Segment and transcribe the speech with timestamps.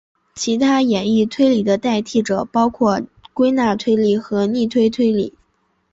[0.33, 2.99] 其他演绎推理的替代者包括
[3.35, 5.37] 归纳推理和逆推推理。